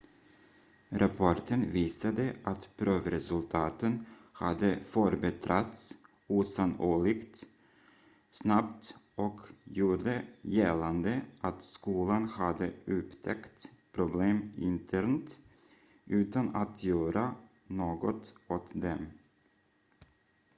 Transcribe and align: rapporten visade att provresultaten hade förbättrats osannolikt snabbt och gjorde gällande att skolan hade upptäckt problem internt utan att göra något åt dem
rapporten 0.91 1.71
visade 1.71 2.35
att 2.43 2.69
provresultaten 2.77 4.05
hade 4.33 4.79
förbättrats 4.83 5.93
osannolikt 6.27 7.43
snabbt 8.31 8.95
och 9.15 9.41
gjorde 9.63 10.21
gällande 10.41 11.21
att 11.41 11.63
skolan 11.63 12.29
hade 12.29 12.71
upptäckt 12.85 13.71
problem 13.91 14.51
internt 14.57 15.39
utan 16.05 16.55
att 16.55 16.83
göra 16.83 17.35
något 17.67 18.33
åt 18.47 18.73
dem 18.81 19.05